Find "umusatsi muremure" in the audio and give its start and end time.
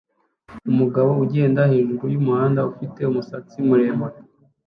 3.03-4.17